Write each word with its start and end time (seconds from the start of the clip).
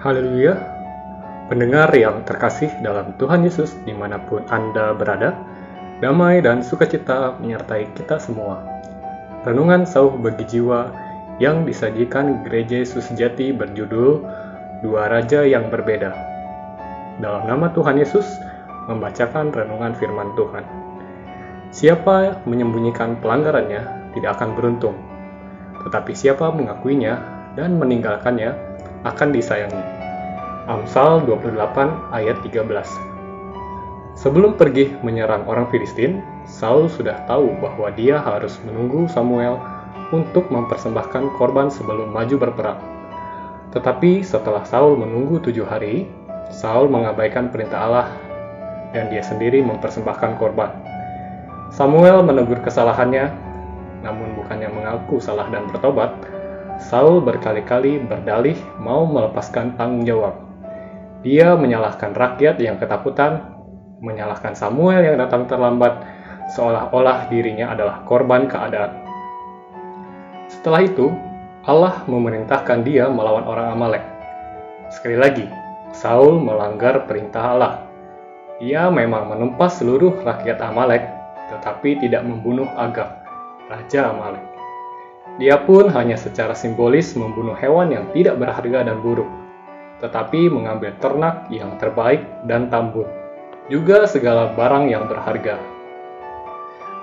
Haleluya, 0.00 0.56
pendengar 1.52 1.92
yang 1.92 2.24
terkasih 2.24 2.72
dalam 2.80 3.12
Tuhan 3.20 3.44
Yesus 3.44 3.76
di 3.84 3.92
mana 3.92 4.16
pun 4.16 4.40
Anda 4.48 4.96
berada, 4.96 5.36
damai 6.00 6.40
dan 6.40 6.64
sukacita 6.64 7.36
menyertai 7.36 7.92
kita 7.92 8.16
semua. 8.16 8.64
Renungan 9.44 9.84
sauh 9.84 10.16
bagi 10.16 10.48
jiwa 10.48 10.88
yang 11.36 11.68
disajikan 11.68 12.40
Gereja 12.48 12.80
Yesus 12.80 13.12
Sejati 13.12 13.52
berjudul 13.52 14.24
Dua 14.80 15.12
Raja 15.12 15.44
yang 15.44 15.68
Berbeda. 15.68 16.16
Dalam 17.20 17.44
nama 17.44 17.68
Tuhan 17.76 18.00
Yesus, 18.00 18.24
membacakan 18.88 19.52
renungan 19.52 19.92
firman 20.00 20.32
Tuhan. 20.32 20.64
Siapa 21.76 22.40
menyembunyikan 22.48 23.20
pelanggarannya 23.20 24.16
tidak 24.16 24.40
akan 24.40 24.56
beruntung, 24.56 24.96
tetapi 25.84 26.16
siapa 26.16 26.48
mengakuinya 26.56 27.20
dan 27.52 27.76
meninggalkannya 27.76 28.70
akan 29.04 29.32
disayangi. 29.32 29.99
Amsal 30.68 31.24
28 31.24 31.56
ayat 32.12 32.36
13 32.44 32.68
Sebelum 34.12 34.60
pergi 34.60 34.92
menyerang 35.00 35.48
orang 35.48 35.64
Filistin, 35.72 36.20
Saul 36.44 36.92
sudah 36.92 37.24
tahu 37.24 37.56
bahwa 37.64 37.88
dia 37.96 38.20
harus 38.20 38.60
menunggu 38.68 39.08
Samuel 39.08 39.56
untuk 40.12 40.52
mempersembahkan 40.52 41.40
korban 41.40 41.72
sebelum 41.72 42.12
maju 42.12 42.36
berperang. 42.36 42.76
Tetapi 43.72 44.20
setelah 44.20 44.60
Saul 44.68 45.00
menunggu 45.00 45.40
tujuh 45.40 45.64
hari, 45.64 46.04
Saul 46.52 46.92
mengabaikan 46.92 47.48
perintah 47.48 47.80
Allah 47.80 48.08
dan 48.92 49.08
dia 49.08 49.24
sendiri 49.24 49.64
mempersembahkan 49.64 50.36
korban. 50.36 50.76
Samuel 51.72 52.20
menegur 52.20 52.60
kesalahannya, 52.60 53.32
namun 54.04 54.36
bukannya 54.36 54.68
mengaku 54.68 55.24
salah 55.24 55.48
dan 55.48 55.72
bertobat, 55.72 56.12
Saul 56.76 57.24
berkali-kali 57.24 58.04
berdalih 58.04 58.60
mau 58.76 59.08
melepaskan 59.08 59.80
tanggung 59.80 60.04
jawab. 60.04 60.49
Dia 61.20 61.52
menyalahkan 61.52 62.16
rakyat 62.16 62.56
yang 62.64 62.80
ketakutan, 62.80 63.44
menyalahkan 64.00 64.56
Samuel 64.56 65.04
yang 65.04 65.16
datang 65.20 65.44
terlambat, 65.44 66.00
seolah-olah 66.56 67.28
dirinya 67.28 67.76
adalah 67.76 68.00
korban 68.08 68.48
keadaan. 68.48 69.04
Setelah 70.48 70.80
itu, 70.80 71.12
Allah 71.68 72.08
memerintahkan 72.08 72.88
dia 72.88 73.04
melawan 73.12 73.44
orang 73.44 73.76
Amalek. 73.76 74.04
Sekali 74.88 75.20
lagi, 75.20 75.44
Saul 75.92 76.40
melanggar 76.40 77.04
perintah 77.04 77.52
Allah. 77.52 77.74
Ia 78.64 78.88
memang 78.88 79.28
menumpas 79.28 79.76
seluruh 79.76 80.24
rakyat 80.24 80.56
Amalek, 80.64 81.04
tetapi 81.52 82.00
tidak 82.00 82.24
membunuh 82.24 82.68
Agag, 82.80 83.20
raja 83.68 84.08
Amalek. 84.08 84.44
Dia 85.36 85.60
pun 85.68 85.92
hanya 85.92 86.16
secara 86.16 86.56
simbolis 86.56 87.12
membunuh 87.12 87.54
hewan 87.60 87.92
yang 87.92 88.08
tidak 88.16 88.40
berharga 88.40 88.88
dan 88.88 89.04
buruk, 89.04 89.28
tetapi 90.00 90.48
mengambil 90.48 90.96
ternak 90.98 91.46
yang 91.52 91.76
terbaik 91.76 92.24
dan 92.48 92.72
tambun, 92.72 93.06
juga 93.68 94.08
segala 94.08 94.52
barang 94.56 94.88
yang 94.88 95.06
berharga. 95.06 95.60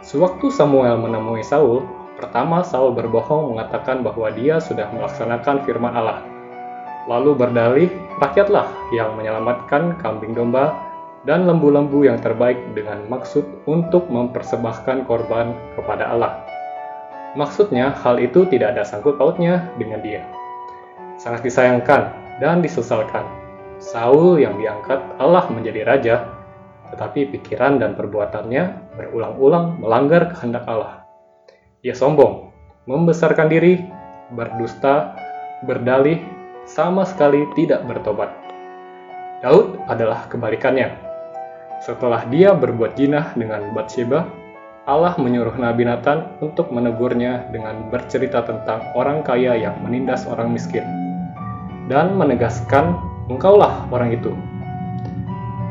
Sewaktu 0.00 0.48
Samuel 0.48 0.96
menemui 0.98 1.44
Saul, 1.44 1.84
pertama 2.16 2.64
Saul 2.64 2.96
berbohong 2.96 3.54
mengatakan 3.54 4.00
bahwa 4.00 4.32
dia 4.32 4.58
sudah 4.58 4.88
melaksanakan 4.90 5.62
firman 5.68 5.92
Allah. 5.92 6.24
Lalu 7.06 7.38
berdalih, 7.38 7.90
rakyatlah 8.18 8.66
yang 8.90 9.14
menyelamatkan 9.14 9.94
kambing 10.02 10.34
domba 10.34 10.74
dan 11.22 11.46
lembu-lembu 11.46 12.06
yang 12.06 12.18
terbaik 12.18 12.58
dengan 12.74 13.06
maksud 13.06 13.46
untuk 13.66 14.10
mempersembahkan 14.10 15.06
korban 15.06 15.54
kepada 15.78 16.10
Allah. 16.10 16.42
Maksudnya, 17.38 17.94
hal 18.02 18.18
itu 18.18 18.48
tidak 18.48 18.74
ada 18.74 18.82
sangkut 18.82 19.20
pautnya 19.20 19.70
dengan 19.78 20.02
dia. 20.02 20.24
Sangat 21.20 21.46
disayangkan 21.46 22.25
dan 22.40 22.60
disesalkan. 22.60 23.24
Saul 23.76 24.40
yang 24.40 24.56
diangkat 24.56 25.20
Allah 25.20 25.44
menjadi 25.52 25.80
raja, 25.84 26.16
tetapi 26.92 27.28
pikiran 27.36 27.76
dan 27.76 27.92
perbuatannya 27.92 28.96
berulang-ulang 28.96 29.80
melanggar 29.84 30.32
kehendak 30.32 30.64
Allah. 30.64 31.04
Ia 31.84 31.92
sombong, 31.92 32.50
membesarkan 32.88 33.52
diri, 33.52 33.84
berdusta, 34.32 35.12
berdalih, 35.68 36.24
sama 36.64 37.04
sekali 37.04 37.44
tidak 37.52 37.84
bertobat. 37.84 38.32
Daud 39.44 39.76
adalah 39.86 40.24
kebalikannya. 40.32 40.96
Setelah 41.84 42.24
dia 42.32 42.56
berbuat 42.56 42.96
jinah 42.96 43.36
dengan 43.36 43.76
Bathsheba, 43.76 44.24
Allah 44.88 45.12
menyuruh 45.20 45.60
Nabi 45.60 45.84
Nathan 45.84 46.40
untuk 46.40 46.72
menegurnya 46.72 47.44
dengan 47.52 47.92
bercerita 47.92 48.40
tentang 48.40 48.80
orang 48.96 49.20
kaya 49.20 49.52
yang 49.52 49.76
menindas 49.84 50.24
orang 50.24 50.48
miskin 50.48 51.05
dan 51.86 52.14
menegaskan, 52.18 52.98
"Engkaulah 53.30 53.86
orang 53.90 54.14
itu." 54.14 54.34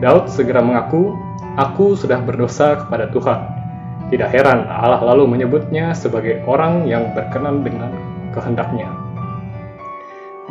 Daud 0.00 0.28
segera 0.28 0.60
mengaku, 0.64 1.14
"Aku 1.56 1.94
sudah 1.94 2.20
berdosa 2.20 2.86
kepada 2.86 3.08
Tuhan." 3.12 3.40
Tidak 4.12 4.28
heran 4.28 4.68
Allah 4.68 5.00
lalu 5.00 5.24
menyebutnya 5.24 5.96
sebagai 5.96 6.44
orang 6.44 6.84
yang 6.84 7.16
berkenan 7.16 7.64
dengan 7.64 7.96
kehendaknya. 8.36 8.92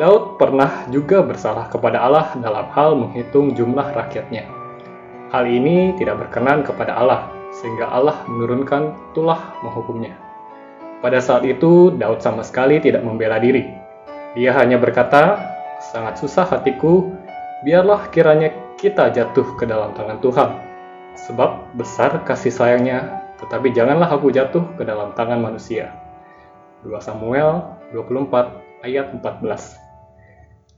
Daud 0.01 0.41
pernah 0.41 0.89
juga 0.89 1.21
bersalah 1.21 1.69
kepada 1.69 2.01
Allah 2.01 2.33
dalam 2.41 2.73
hal 2.73 2.97
menghitung 2.97 3.53
jumlah 3.53 3.93
rakyatnya. 3.93 4.49
Hal 5.29 5.45
ini 5.45 5.93
tidak 5.99 6.25
berkenan 6.25 6.65
kepada 6.65 6.97
Allah, 6.97 7.29
sehingga 7.53 7.91
Allah 7.91 8.23
menurunkan 8.25 9.13
tulah 9.13 9.53
menghukumnya. 9.61 10.17
Pada 11.03 11.21
saat 11.21 11.45
itu, 11.45 11.93
Daud 11.93 12.23
sama 12.23 12.41
sekali 12.41 12.81
tidak 12.81 13.05
membela 13.05 13.37
diri. 13.37 13.80
Dia 14.31 14.55
hanya 14.55 14.79
berkata, 14.79 15.43
"Sangat 15.91 16.15
susah 16.15 16.47
hatiku, 16.47 17.11
biarlah 17.67 18.07
kiranya 18.15 18.55
kita 18.79 19.11
jatuh 19.11 19.59
ke 19.59 19.67
dalam 19.67 19.91
tangan 19.91 20.23
Tuhan, 20.23 20.49
sebab 21.19 21.75
besar 21.75 22.23
kasih 22.23 22.53
sayangnya, 22.55 23.27
tetapi 23.43 23.75
janganlah 23.75 24.07
aku 24.07 24.31
jatuh 24.31 24.63
ke 24.79 24.87
dalam 24.87 25.11
tangan 25.19 25.43
manusia." 25.43 25.91
2 26.87 26.95
Samuel 27.03 27.75
24 27.91 28.55
ayat 28.87 29.11
14 29.11 29.75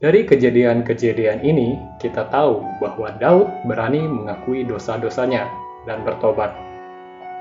Dari 0.02 0.26
kejadian-kejadian 0.26 1.46
ini, 1.46 1.78
kita 2.02 2.26
tahu 2.28 2.60
bahwa 2.82 3.14
Daud 3.22 3.48
berani 3.64 4.02
mengakui 4.04 4.66
dosa-dosanya 4.66 5.46
dan 5.86 6.02
bertobat. 6.02 6.52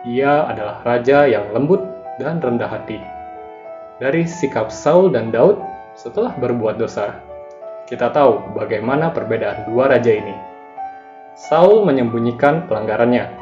Ia 0.05 0.45
adalah 0.45 0.79
raja 0.85 1.25
yang 1.25 1.49
lembut 1.51 1.81
dan 2.21 2.37
rendah 2.39 2.69
hati. 2.69 3.01
Dari 3.97 4.23
sikap 4.29 4.69
Saul 4.69 5.11
dan 5.11 5.33
Daud 5.33 5.72
setelah 5.93 6.33
berbuat 6.37 6.77
dosa, 6.77 7.21
kita 7.89 8.09
tahu 8.09 8.53
bagaimana 8.57 9.13
perbedaan 9.13 9.69
dua 9.69 9.89
raja 9.91 10.11
ini. 10.13 10.35
Saul 11.33 11.85
menyembunyikan 11.85 12.69
pelanggarannya, 12.69 13.33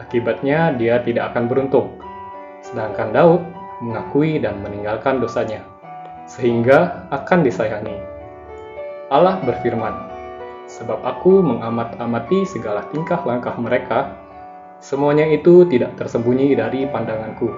akibatnya 0.00 0.72
dia 0.76 1.00
tidak 1.04 1.32
akan 1.32 1.48
beruntung. 1.48 2.00
Sedangkan 2.64 3.12
Daud 3.12 3.42
mengakui 3.84 4.40
dan 4.40 4.60
meninggalkan 4.64 5.20
dosanya, 5.20 5.60
sehingga 6.24 7.08
akan 7.12 7.44
disayangi. 7.44 7.96
Allah 9.12 9.38
berfirman, 9.44 9.94
"Sebab 10.66 11.04
aku 11.04 11.44
mengamat-amati 11.44 12.48
segala 12.48 12.88
tingkah 12.90 13.20
langkah 13.22 13.54
mereka, 13.60 14.16
Semuanya 14.76 15.24
itu 15.24 15.64
tidak 15.72 15.96
tersembunyi 15.96 16.52
dari 16.52 16.84
pandanganku, 16.84 17.48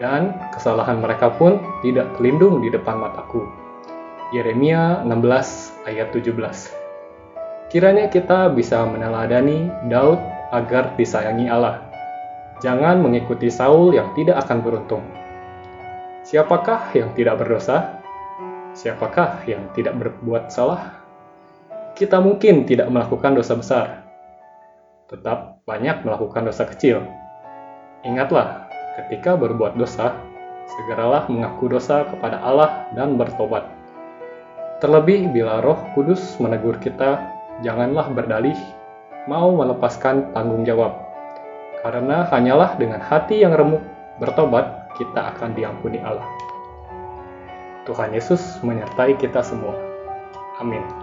dan 0.00 0.36
kesalahan 0.54 1.00
mereka 1.02 1.32
pun 1.34 1.60
tidak 1.84 2.12
terlindung 2.16 2.62
di 2.62 2.72
depan 2.72 2.96
mataku. 3.00 3.44
Yeremia 4.32 5.04
16 5.04 5.88
ayat 5.88 6.08
17 6.16 6.38
Kiranya 7.68 8.08
kita 8.08 8.52
bisa 8.52 8.84
meneladani 8.84 9.68
Daud 9.88 10.20
agar 10.52 10.96
disayangi 10.96 11.48
Allah. 11.48 11.84
Jangan 12.60 13.00
mengikuti 13.00 13.48
Saul 13.48 13.96
yang 13.96 14.12
tidak 14.12 14.44
akan 14.44 14.58
beruntung. 14.60 15.04
Siapakah 16.22 16.94
yang 16.94 17.10
tidak 17.16 17.40
berdosa? 17.42 17.98
Siapakah 18.72 19.44
yang 19.44 19.68
tidak 19.76 19.98
berbuat 19.98 20.48
salah? 20.48 21.02
Kita 21.92 22.22
mungkin 22.24 22.64
tidak 22.64 22.88
melakukan 22.88 23.36
dosa 23.36 23.52
besar, 23.52 23.86
tetap 25.12 25.60
banyak 25.68 26.08
melakukan 26.08 26.48
dosa 26.48 26.64
kecil. 26.64 27.04
Ingatlah, 28.00 28.71
ketika 28.98 29.36
berbuat 29.36 29.76
dosa, 29.76 30.16
segeralah 30.68 31.28
mengaku 31.28 31.68
dosa 31.72 32.06
kepada 32.08 32.40
Allah 32.40 32.88
dan 32.96 33.16
bertobat. 33.16 33.68
Terlebih 34.82 35.30
bila 35.30 35.62
Roh 35.62 35.78
Kudus 35.94 36.36
menegur 36.42 36.76
kita, 36.82 37.22
janganlah 37.62 38.10
berdalih 38.10 38.58
mau 39.30 39.54
melepaskan 39.54 40.34
tanggung 40.34 40.66
jawab. 40.66 40.98
Karena 41.82 42.26
hanyalah 42.30 42.78
dengan 42.78 43.02
hati 43.02 43.42
yang 43.42 43.54
remuk 43.54 43.82
bertobat, 44.18 44.90
kita 44.98 45.34
akan 45.34 45.54
diampuni 45.54 45.98
Allah. 46.02 46.26
Tuhan 47.86 48.14
Yesus 48.14 48.62
menyertai 48.62 49.18
kita 49.18 49.42
semua. 49.42 49.74
Amin. 50.62 51.01